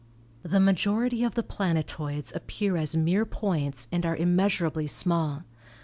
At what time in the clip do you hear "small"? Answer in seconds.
4.87-5.43